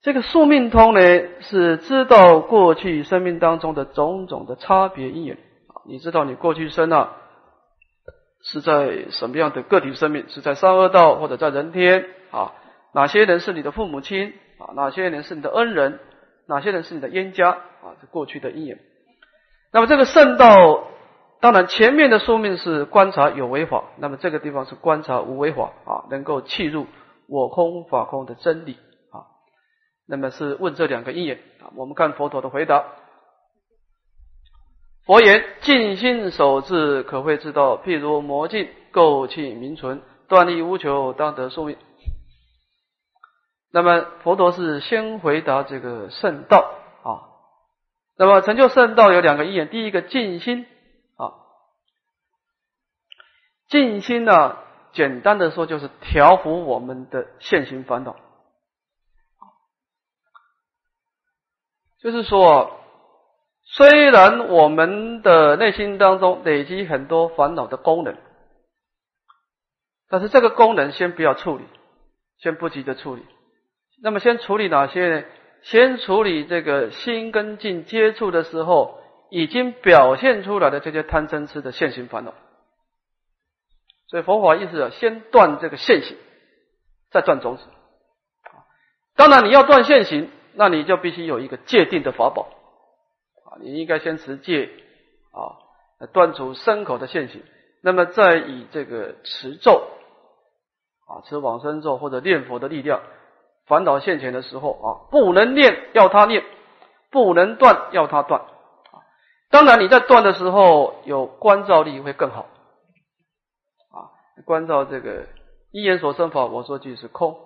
[0.04, 1.00] 这个宿命通呢，
[1.40, 5.38] 是知道过去生命当中的种种的差别因缘。
[5.68, 7.14] 啊，你知道你过去生啊，
[8.44, 10.26] 是在什么样的个体生命？
[10.28, 12.06] 是在三恶道或者在人天？
[12.32, 12.52] 啊，
[12.94, 14.34] 哪些人是你的父母亲？
[14.60, 15.98] 啊，哪些人是你的恩人？
[16.50, 17.52] 哪些人是你的冤家？
[17.52, 18.78] 啊，这过去的因缘。
[19.72, 20.84] 那么这个圣道。
[21.40, 26.88] 当然，前面的宿命是观察有为法，那么这个地方是观察无为法啊，能够契入
[27.28, 28.78] 我空法空的真理。
[30.08, 31.72] 那么是问这两个因缘啊。
[31.76, 32.84] 我们看佛陀的回答：
[35.06, 37.78] 佛言，静心守志，可会知道。
[37.78, 41.78] 譬如魔镜，垢气名存，断力无求，当得寿命。
[43.72, 47.34] 那么佛陀是先回答这个圣道啊。
[48.18, 50.68] 那么成就圣道有两个因缘，第一个静心
[51.18, 51.34] 啊。
[53.68, 54.58] 静心呢，
[54.92, 58.16] 简单的说就是调伏我们的现行烦恼。
[62.04, 62.82] 就是说，
[63.64, 68.18] 虽然我们的内心当中累积很多烦恼的功能，
[70.10, 71.64] 但是这个功能先不要处理，
[72.40, 73.26] 先不急着处理。
[74.02, 75.24] 那么先处理哪些呢？
[75.62, 79.00] 先处理这个心跟境接触的时候
[79.32, 82.34] 已经表现出来的这些贪嗔痴的现行烦恼。
[84.08, 86.18] 所以佛法意思啊，先断这个现行，
[87.12, 87.64] 再断种子。
[89.16, 90.30] 当然你要断现行。
[90.56, 92.48] 那你就必须有一个戒定的法宝
[93.46, 93.58] 啊！
[93.60, 94.70] 你应该先持戒
[95.32, 95.58] 啊，
[96.14, 97.42] 断除牲口的现行，
[97.82, 99.88] 那么再以这个持咒
[101.08, 103.02] 啊，持往生咒或者念佛的力量，
[103.66, 106.44] 烦恼现前的时候啊，不能念要他念，
[107.12, 109.02] 不能断要他断啊。
[109.50, 112.48] 当然你在断的时候有关照力会更好
[113.92, 114.10] 啊，
[114.46, 115.26] 关照这个
[115.72, 117.40] 一言所生法，我说句是空。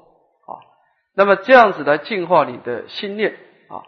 [1.18, 3.34] 那么这样子来净化你的心念
[3.70, 3.82] 啊。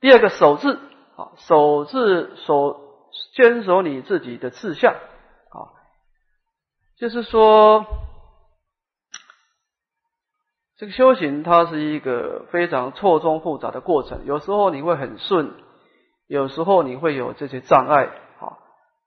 [0.00, 0.78] 第二个守字
[1.16, 2.80] 啊，守字守
[3.34, 5.74] 坚守你自己的志向啊，
[6.96, 7.84] 就是说
[10.76, 15.54] 这个修行它是一个非常错综复杂的过程，有时候你会很顺，
[16.28, 18.04] 有时候你会有这些障碍
[18.38, 18.54] 啊。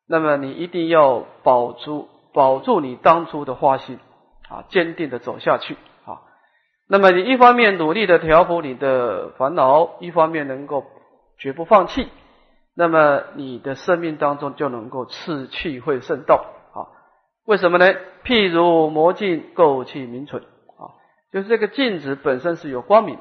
[0.08, 3.98] 那么你一定要保住保住你当初的花心
[4.50, 5.78] 啊，坚定的走下去。
[6.92, 10.84] 那么你一方面努力的调伏你的烦恼，一方面能够
[11.38, 12.10] 绝不放弃，
[12.76, 16.92] 那么你的生命当中就能够次气会圣道啊？
[17.46, 17.86] 为什么呢？
[18.26, 21.00] 譬如魔镜垢气明存啊，
[21.32, 23.18] 就是这个镜子本身是有光明，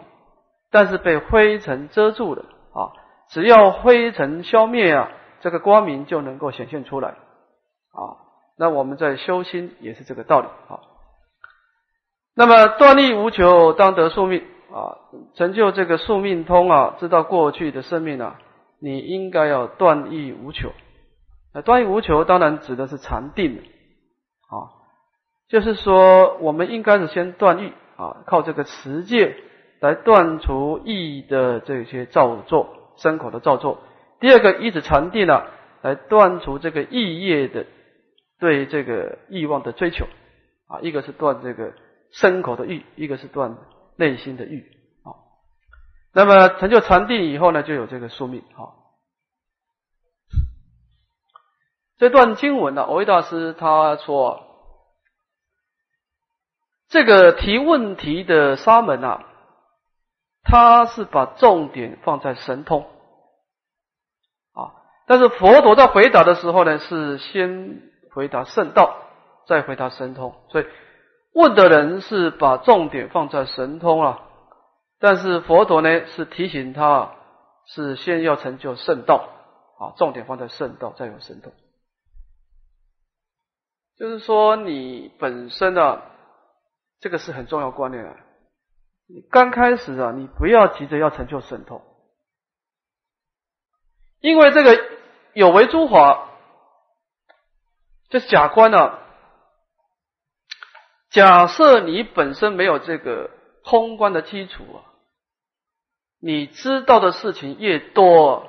[0.73, 2.43] 但是被灰尘遮住了
[2.75, 2.91] 啊。
[3.29, 8.19] 只要灰尘消灭啊，这个光明就能够显现出来啊。
[8.59, 10.90] 那我们在修心也是这个道理啊。
[12.35, 14.97] 那么断力无求，当得宿命啊！
[15.35, 18.39] 成就这个宿命通啊，知道过去的生命啊，
[18.81, 20.73] 你应该要断力无求。
[21.53, 24.55] 那断力无求，当然指的是禅定啊，
[25.49, 29.37] 就是说我们应该是先断欲啊，靠这个持戒
[29.81, 33.81] 来断除意的这些造作，身口的造作。
[34.21, 35.43] 第二个，一直禅定呢，
[35.83, 37.67] 来断除这个意业的
[38.39, 40.07] 对这个欲望的追求
[40.69, 41.73] 啊，一个是断这个。
[42.13, 43.57] 身口的欲，一个是断
[43.97, 45.15] 内心的欲啊。
[46.13, 48.75] 那么成就禅定以后呢，就有这个宿命啊。
[51.99, 54.43] 这段经文呢，维大师他说，
[56.89, 59.25] 这个提问题的沙门啊，
[60.43, 62.91] 他是把重点放在神通
[64.53, 64.75] 啊，
[65.07, 68.97] 但是佛陀在回答的时候呢，是先回答圣道，
[69.47, 70.67] 再回答神通，所以。
[71.33, 74.21] 问的人是把重点放在神通啊，
[74.99, 77.15] 但是佛陀呢是提醒他
[77.67, 79.29] 是先要成就圣道
[79.79, 81.53] 啊，重点放在圣道，再有神通。
[83.97, 86.03] 就是说你本身啊，
[86.99, 88.17] 这个是很重要观念啊。
[89.07, 91.81] 你刚开始啊，你不要急着要成就神通，
[94.19, 94.79] 因为这个
[95.35, 96.29] 有为诸法，
[98.09, 98.99] 这假观呢。
[101.11, 103.31] 假设你本身没有这个
[103.65, 104.79] 空观的基础啊，
[106.21, 108.49] 你知道的事情越多，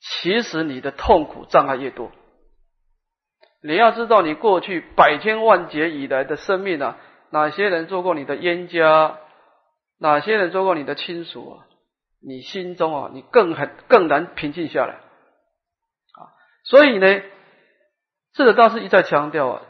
[0.00, 2.10] 其实你的痛苦障碍越多。
[3.62, 6.98] 你要知道，你过去百千万劫以来的生命啊，
[7.30, 9.18] 哪些人做过你的冤家，
[9.98, 11.66] 哪些人做过你的亲属啊，
[12.20, 16.34] 你心中啊，你更很更难平静下来啊。
[16.64, 17.22] 所以呢，
[18.34, 19.62] 智者大师一再强调啊。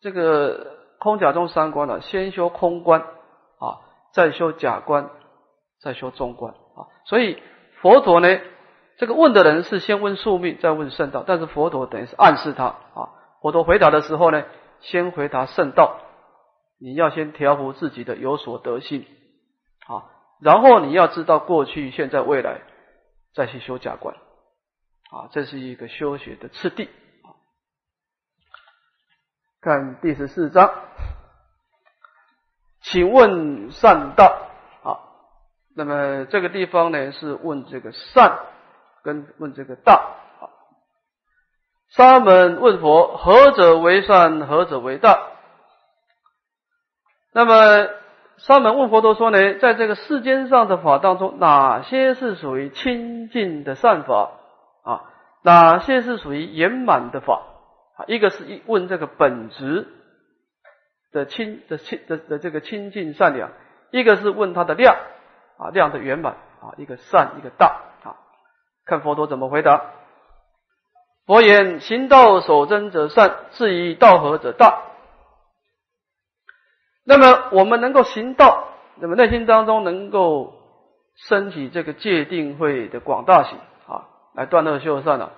[0.00, 3.80] 这个空假中三观呢，先修空观啊，
[4.12, 5.10] 再修假观，
[5.80, 6.88] 再修中观啊。
[7.04, 7.42] 所以
[7.80, 8.40] 佛陀呢，
[8.96, 11.24] 这个问的人是先问宿命，再问圣道。
[11.26, 13.10] 但是佛陀等于是暗示他啊，
[13.42, 14.44] 佛陀回答的时候呢，
[14.80, 16.00] 先回答圣道，
[16.78, 19.04] 你要先调伏自己的有所得性
[19.86, 20.04] 啊，
[20.40, 22.62] 然后你要知道过去、现在、未来，
[23.34, 24.14] 再去修假观
[25.10, 26.88] 啊，这是一个修学的次第。
[29.62, 30.72] 看第十四章，
[32.80, 34.38] 请问善道
[34.82, 35.04] 啊？
[35.76, 38.38] 那么这个地方呢是问这个善
[39.02, 40.48] 跟问这个道啊。
[41.90, 44.46] 沙门问佛：何者为善？
[44.46, 45.28] 何者为道？
[47.34, 47.86] 那么
[48.38, 54.30] 沙门问佛陀说呢，在这个世间上的法当中，哪些是属于清净的善法
[54.84, 55.02] 啊？
[55.42, 57.42] 哪些是属于圆满的法？
[58.06, 59.88] 一个是一问这个本质，
[61.12, 63.50] 的亲的亲的的这个亲近善良，
[63.90, 64.96] 一个是问他的量
[65.58, 67.66] 啊量的圆满啊，一个善一个大
[68.04, 68.16] 啊，
[68.84, 69.92] 看佛陀怎么回答。
[71.26, 74.82] 佛言：行道守真者善，至于道合者大。
[77.04, 80.54] 那么我们能够行道，那么内心当中能够
[81.28, 85.32] 升起这个戒定慧的广大心啊，来断恶修善了。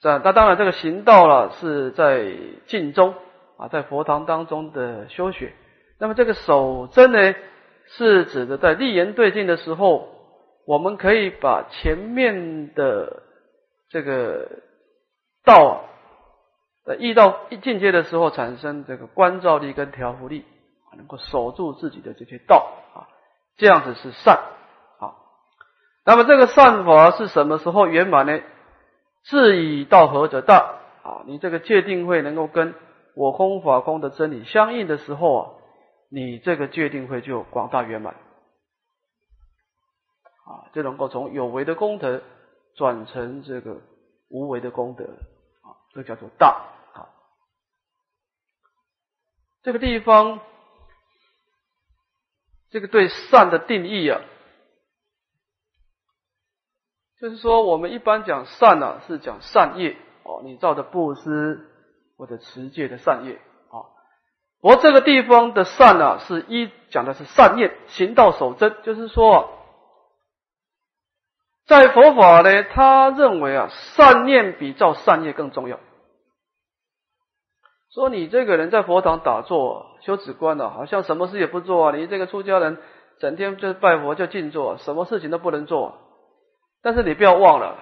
[0.00, 2.32] 这那当然这个行道了是在
[2.66, 3.14] 静中
[3.56, 5.54] 啊，在佛堂当中的修学。
[5.98, 7.34] 那么这个守真呢，
[7.86, 10.08] 是指的在立言对境的时候，
[10.66, 13.22] 我们可以把前面的
[13.88, 14.48] 这个
[15.44, 15.84] 道
[16.84, 20.44] 呃遇到一进阶的时候产生这个关照力跟调伏力。
[20.96, 23.04] 能够守住自己的这些道啊，
[23.58, 24.38] 这样子是善
[24.98, 25.12] 啊。
[26.06, 28.40] 那么这个善法是什么时候圆满呢？
[29.28, 32.74] 自以道合者大啊，你这个界定会能够跟
[33.14, 35.50] 我空法空的真理相应的时候啊，
[36.10, 38.14] 你这个界定会就广大圆满
[40.44, 42.22] 啊，就能够从有为的功德
[42.76, 43.80] 转成这个
[44.28, 46.48] 无为的功德啊，这叫做大
[46.94, 47.08] 啊。
[49.62, 50.40] 这个地方。
[52.68, 54.20] 这个对善的定义啊，
[57.20, 61.66] 就是说我们一般讲善呢，是讲善业哦，你造的布施
[62.18, 63.40] 或者持戒的善业
[63.70, 63.88] 啊。
[64.60, 69.48] 我这个地方的善呢，是一讲的是善念，行道守真，就是说，
[71.66, 75.80] 在佛法呢，他认为啊，善念比造善业更重要。
[77.94, 81.96] 说你这个人在佛堂打坐修止观的，好像什么事也不做啊！
[81.96, 82.76] 你这个出家人
[83.18, 85.96] 整天就拜佛就静坐，什么事情都不能做。
[86.82, 87.78] 但是你不要忘了，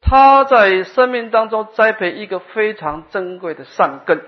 [0.00, 4.22] 他在生命当中栽培一个非常珍贵的善根。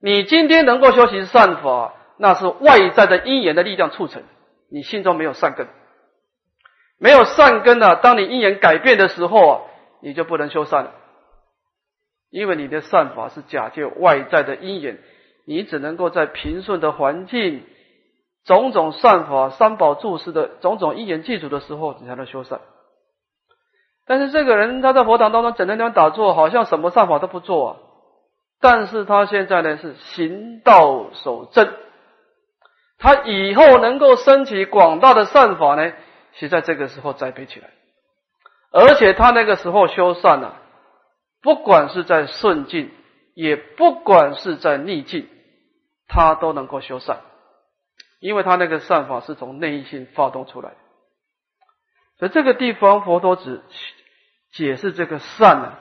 [0.00, 4.22] 你今天能够修行善法，那是外在的因缘的力量促成。
[4.70, 5.68] 你心中没有善根，
[6.98, 7.94] 没有善根啊！
[7.96, 9.60] 当你因缘改变的时候啊，
[10.02, 10.92] 你就不能修善了。
[12.30, 14.98] 因为你的善法是假借外在的因缘，
[15.46, 17.64] 你只能够在平顺的环境、
[18.44, 22.60] 种种善法、三宝注释的种种因缘记住的时候，你才能修善。
[24.06, 27.76] 但是这个人他在佛堂当中整天在打坐，好像什么善法都不做啊。
[28.60, 31.72] 但是他现在呢是行道守正，
[32.98, 35.92] 他以后能够升起广大的善法呢，
[36.34, 37.70] 是在这个时候栽培起来，
[38.72, 40.54] 而且他那个时候修善呢。
[41.42, 42.90] 不管是在顺境，
[43.34, 45.28] 也不管是在逆境，
[46.08, 47.20] 他都能够修善，
[48.24, 50.76] 因为他那个善法是从内心发动出来的。
[52.16, 53.60] 所以这个地方佛陀只
[54.50, 55.78] 解释这个善呢，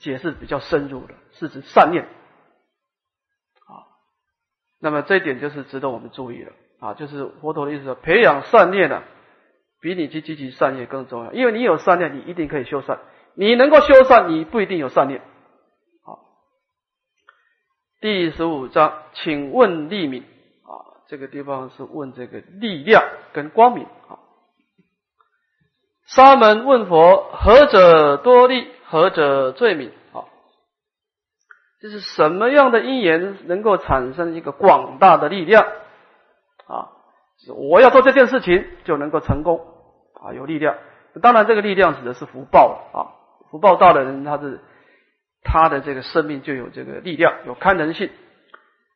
[0.00, 3.86] 解释比较深入的，是指善念啊。
[4.80, 9.04] 那么这一点就是值得我们注意了啊，就是佛陀的意思说，培养善念呢，
[9.80, 12.98] 比你去积极善业更重要，因为你有善念，你一定可以修善。
[13.34, 15.20] 你能够修善，你不一定有善念。
[16.02, 16.18] 好，
[18.00, 20.35] 第十五章，请问利敏啊，
[21.08, 23.02] 这个地方是问这个力量
[23.32, 24.18] 跟光明啊。
[26.06, 28.68] 沙门问佛：何者多利？
[28.86, 29.90] 何者最敏？
[30.12, 30.24] 啊，
[31.82, 35.64] 就是什么样的因缘能够产生一个广大的力量
[36.66, 36.92] 啊？
[37.56, 39.60] 我要做这件事情就能够成功
[40.14, 40.76] 啊，有力量。
[41.20, 42.98] 当然，这个力量指的是福报啊。
[43.50, 44.60] 福报大的人，他是
[45.42, 48.10] 他的这个生命就有这个力量，有堪能性。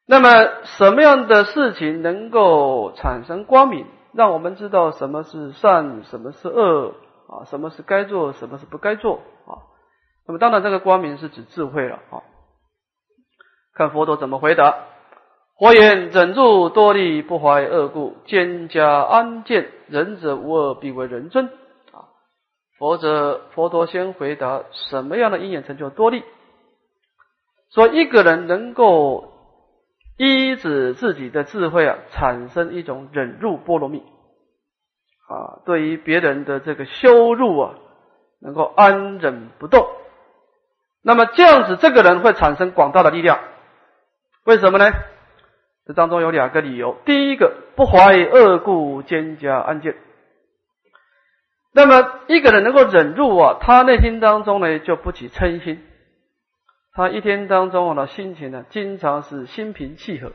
[0.06, 0.28] 那么，
[0.64, 6.94] 什么样的事情能够产生光明，让我们知道什么是善，什么是恶
[7.28, 7.44] 啊？
[7.46, 9.70] 什么是该做，什么是不该做啊？
[10.26, 12.22] 那么，当然这个光明是指智慧了啊。
[13.72, 14.76] 看佛陀怎么回答：
[15.56, 21.46] 佛言：忍住多利，不怀恶故，兼加安见，仁者无恶，必为人尊。
[21.92, 22.10] 啊
[22.78, 26.24] 佛者，佛陀先回答什么样的因缘成就多利？
[27.72, 29.32] 说一个人能够
[30.22, 37.74] 依止自己的智慧啊，产生一种忍辱波罗蜜啊，对于别人的这个羞辱啊，
[38.42, 39.88] 能够安忍不动。
[41.02, 43.38] 那么这样子，这个人会产生广大的力量。
[44.44, 44.92] 为什么呢？
[45.86, 46.98] 这当中有两个理由。
[47.06, 49.96] 第一个，不怀恶故，兼加安见。
[51.72, 55.82] 那么一个人能够忍住啊，他内心当中呢就不起嗔心，
[56.92, 60.32] 他一天当中呢心情呢经常是心平气和，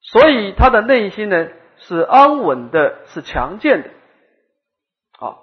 [0.00, 1.48] 所以他的内心呢
[1.78, 3.90] 是安稳的，是强健的。
[5.18, 5.38] 啊，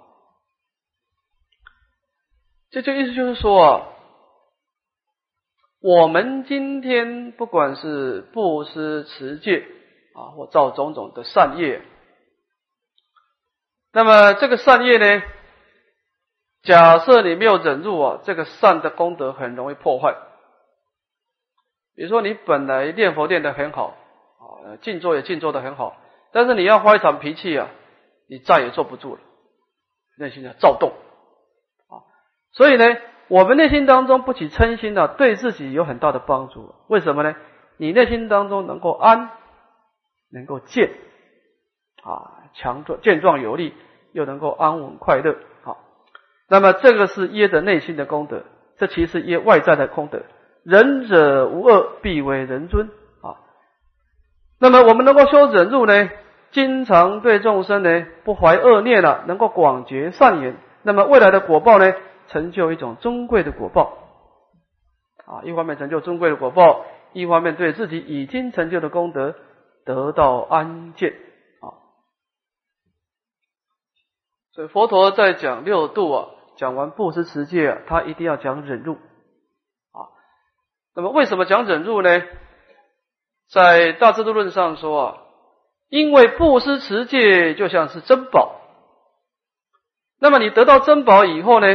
[2.70, 3.88] 这就意思就是说啊，
[5.80, 9.66] 我们今天不管是布施、持戒
[10.14, 11.82] 啊，或造种种的善业，
[13.92, 15.22] 那么这个善业呢，
[16.64, 20.16] 假设你没有忍辱啊，这个善的功德很容易破坏。
[21.94, 23.96] 比如说，你本来念佛念得很好
[24.38, 25.96] 啊，静坐也静坐得很好，
[26.32, 27.68] 但是你要发一场脾气啊，
[28.28, 29.20] 你再也坐不住了，
[30.18, 30.90] 内心的躁动
[31.88, 32.02] 啊，
[32.52, 32.84] 所以呢。
[33.28, 36.74] 我们内心当中不起嗔心呢，对自己有很大的帮助。
[36.88, 37.34] 为什么呢？
[37.78, 39.30] 你内心当中能够安，
[40.30, 40.90] 能够健
[42.02, 43.72] 啊，强壮、健壮有力，
[44.12, 45.38] 又能够安稳快乐。
[46.48, 48.42] 那么这个是耶的内心的功德，
[48.78, 50.22] 这其实耶外在的功德。
[50.62, 52.88] 仁者无恶，必为人尊
[53.22, 53.36] 啊。
[54.58, 56.10] 那么我们能够修忍辱呢，
[56.52, 61.92] 经常对众生呢不怀恶念了，能够广结善缘，那么未来的果报呢？
[62.26, 63.98] 成就一种尊贵的果报
[65.26, 65.44] 啊！
[65.44, 69.34] 一方面成就尊贵的果报，一方面对自己已经成就的功德
[69.84, 71.12] 得到安见
[71.60, 71.68] 啊！
[74.54, 80.10] 所以佛陀在讲六度啊，讲完布施持戒，他一定要讲忍辱啊。
[80.94, 82.22] 那么为什么讲忍辱呢？
[83.50, 85.18] 在大智度论上说啊，
[85.88, 88.60] 因为布施持戒就像是珍宝，
[90.18, 91.66] 那么你得到珍宝以后呢？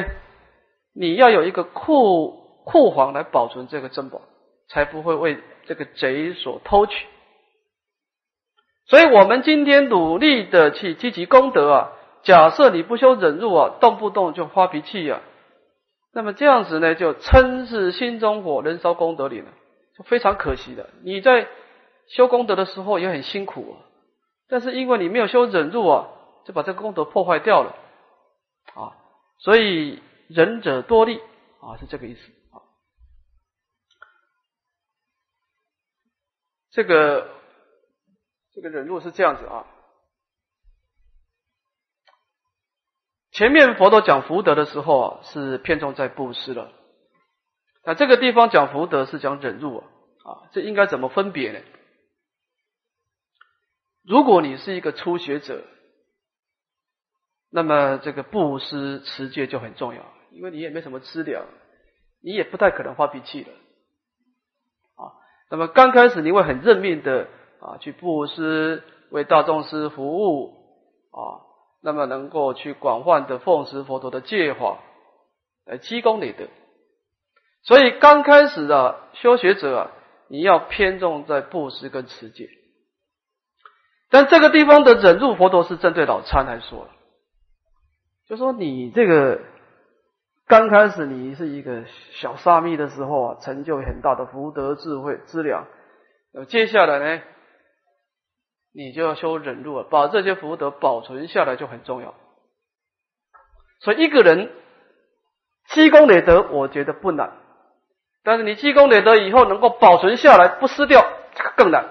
[0.93, 4.21] 你要有一个库库房来保存这个珍宝，
[4.67, 7.05] 才不会为这个贼所偷取。
[8.85, 11.91] 所以，我们今天努力的去积极功德啊，
[12.29, 15.19] 假设你不修忍辱啊，动不动就发脾气啊，
[16.13, 19.51] 那么这样子呢，就嗔是心中火，燃烧功德里了，
[19.97, 20.91] 就非常可惜的。
[21.01, 21.47] 你在
[22.07, 23.89] 修功德的时候也很辛苦啊，
[24.47, 26.09] 但是因为你没有修忍辱啊，
[26.45, 27.75] 就把这个功德破坏掉了
[28.75, 28.93] 啊，
[29.39, 30.03] 所以。
[30.31, 31.19] 忍者多利
[31.59, 32.21] 啊，是这个意思
[32.51, 32.61] 啊。
[36.69, 37.27] 这个
[38.53, 39.65] 这个忍辱是这样子啊。
[43.39, 46.73] 前面佛陀讲福德的时候啊，是偏重在布施了。
[47.85, 49.85] 那这个地方讲福德是讲忍辱啊，
[50.25, 51.59] 啊，这应该怎么分别呢？
[54.03, 55.63] 如果你是一个初学者，
[57.49, 60.05] 那么这个布施持戒就很重要。
[60.31, 61.45] 因为你也没什么资粮，
[62.21, 65.15] 你也不太可能发脾气的啊。
[65.49, 67.29] 那么刚开始你会很认命的
[67.61, 70.58] 啊，去布施为大众师服务，
[71.81, 74.79] 那么能够去广泛的奉持佛陀的戒法
[75.65, 76.45] 来积功累德。
[77.63, 79.91] 所以刚开始的修学者啊，
[80.27, 82.49] 你要偏重在布施跟持戒。
[84.09, 86.89] 但这个地方的忍辱，佛陀是针对老参来说的，
[88.27, 89.41] 就说你这个。
[90.47, 95.67] 刚开始你是一个小沙弥的时候啊，成就很大的福德智慧资粮。
[96.33, 97.21] 那么接下来呢，
[98.73, 102.13] 你就要修忍辱，把这些福德保存下来就很重要。
[103.81, 104.51] 所以一个人
[105.69, 107.37] 积功累德，我觉得不难，
[108.23, 111.01] 但是你积功累德以后能够保存下来不失掉，
[111.33, 111.89] 这个更难。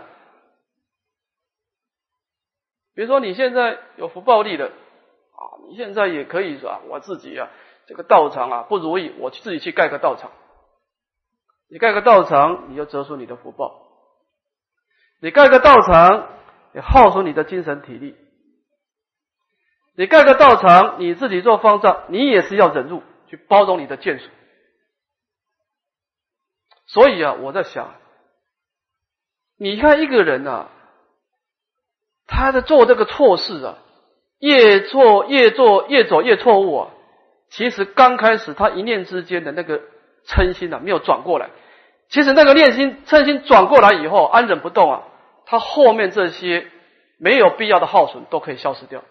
[2.95, 7.49] 比如说你现在有福报力的啊，你现在也可以说我自己啊。
[7.87, 10.31] 这个道场啊不如意，我自己去盖个道场。
[11.71, 13.81] 你盖个道场，你就折损你的福报；
[15.23, 16.29] 你盖个道场，
[16.75, 18.15] 也耗损你的精神体力；
[19.97, 24.31] 你盖个道场，你自己做方丈，你也是要忍辱去包容你的见识。
[26.87, 27.95] 所以啊，我在想，
[29.59, 30.71] 你看一个人啊，
[32.27, 33.79] 他在做这个错事啊，
[34.39, 36.91] 越做越做越走越错误啊。
[37.51, 39.81] 其实刚开始他一念之间的那个
[40.27, 41.51] 嗔心啊，没有转过来。
[42.09, 45.03] 其实那个念心嗔心转过来以后，安忍不动啊，
[45.51, 46.71] 他后面这些
[47.17, 49.03] 没有必要的耗损都可以消失掉。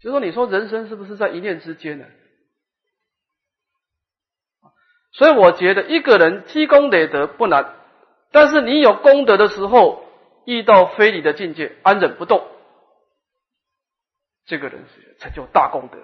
[0.00, 2.06] 就说你说人生是不是在一念之间呢？
[5.12, 7.76] 所以我觉得一个人积功累德不难，
[8.30, 10.02] 但是你有功德的时候，
[10.46, 12.48] 遇到非礼的境界，安忍不动。
[14.46, 15.98] 这个人是成就大功德，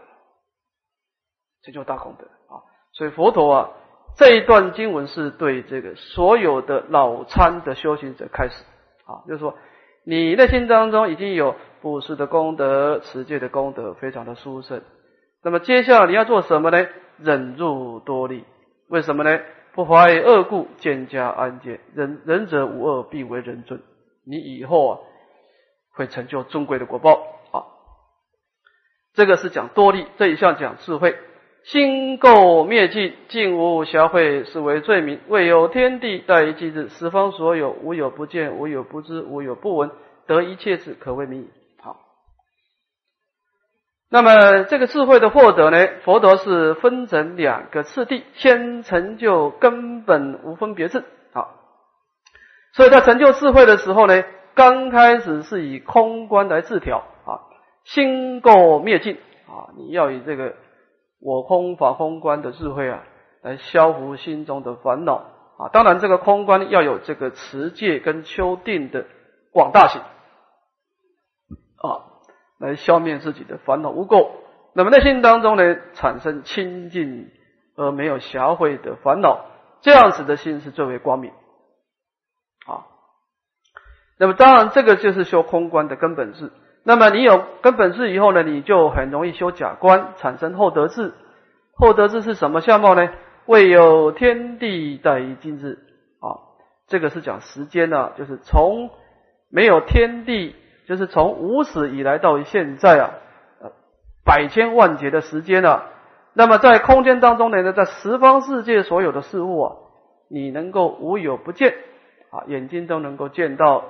[1.62, 2.60] 成就大功德啊！
[2.92, 3.70] 所以佛陀啊，
[4.16, 8.64] 这一段经文是对这个所有的脑参的修行者开始
[9.06, 9.56] 啊，就是说
[10.04, 14.82] 你内心当中已经有布施的功德、持戒的功德，非常的殊胜。
[15.42, 16.86] 那么接下来你要做什么呢？
[17.18, 18.44] 忍辱多利，
[18.88, 19.40] 为什么呢？
[19.72, 21.80] 不怀恶故，见家安见。
[21.94, 23.82] 仁仁者无恶，必为人尊。
[24.24, 24.98] 你以后啊，
[25.92, 27.14] 会成就尊贵的果报
[27.50, 27.66] 啊。
[29.14, 31.16] 这个是讲多利，这一项讲智慧。
[31.64, 35.18] 心垢灭尽，净无瑕秽，是为罪名。
[35.28, 39.90] 未有天地，待于即日，十方所有，无有不见，无有不知，无有不闻，
[40.26, 41.48] 得一切智，可谓名矣。
[41.80, 41.96] 好，
[44.10, 45.88] 那么这个智慧的获得呢？
[46.04, 51.02] 佛陀是分成两个次第，先成就根本无分别智。
[51.32, 51.54] 好，
[52.74, 54.22] 所以在成就智慧的时候呢，
[54.54, 57.40] 刚开始是以空观来自调啊，
[57.84, 59.14] 心垢灭尽
[59.48, 60.56] 啊，你要以这个。
[61.24, 63.02] 我空法空观的智慧啊，
[63.40, 65.24] 来消除心中的烦恼
[65.56, 65.70] 啊。
[65.72, 69.06] 当然，这个空观要有这个持戒跟修定的
[69.50, 70.02] 广大性
[71.78, 72.20] 啊，
[72.58, 74.32] 来消灭自己的烦恼污垢。
[74.74, 77.30] 那么内心当中呢，产生清净
[77.74, 79.46] 而没有瑕秽的烦恼，
[79.80, 81.32] 这样子的心是最为光明
[82.66, 82.84] 啊。
[84.18, 86.52] 那么当然，这个就是修空观的根本智。
[86.86, 91.14] 那么你有根本智以后呢，你就很容易修假观，产生后得智。
[91.72, 93.08] 后得智是什么相貌呢？
[93.46, 95.78] 未有天地在于今日
[96.20, 96.44] 啊，
[96.86, 98.90] 这个是讲时间呢，就是从
[99.50, 100.54] 没有天地，
[100.86, 103.10] 就是从无始以来到现在啊，
[103.62, 103.72] 呃
[104.24, 105.86] 百千万劫的时间啊。
[106.34, 109.76] 那么在空间当中呢，在十方世界所有的事物啊，
[110.28, 111.74] 你能够无有不见
[112.30, 113.84] 啊，眼睛都能够见到。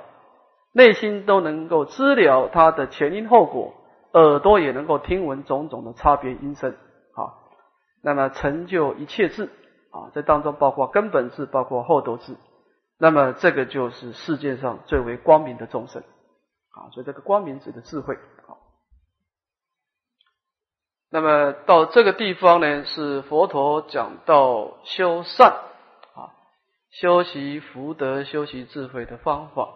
[0.77, 3.73] 内心都能够知了它的前因后果，
[4.11, 6.71] 耳朵也能够听闻种种的差别音声
[7.13, 7.31] 啊。
[8.03, 12.35] 那么成就一切智啊，这当中包括根本智，包括后头智。
[12.99, 16.03] 那么这个就是世界上最为光明的众生
[16.71, 16.91] 啊。
[16.91, 18.59] 所以这个光明指的智慧啊。
[21.09, 25.51] 那么到这个地方呢，是佛陀讲到修善
[26.15, 26.35] 啊，
[26.89, 29.69] 修习福德、修习智慧的方法。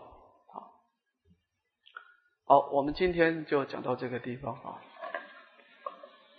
[2.49, 4.81] 好，我们今天就讲到这个地方啊。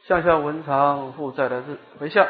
[0.09, 2.27] 向下文长负债的日回向。